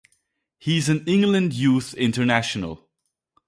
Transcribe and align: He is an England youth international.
He 0.57 0.79
is 0.79 0.89
an 0.89 1.03
England 1.05 1.53
youth 1.53 1.93
international. 1.93 2.89